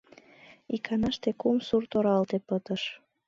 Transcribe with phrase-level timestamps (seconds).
[0.75, 2.83] Иканаште кум сурт оралте пытыш.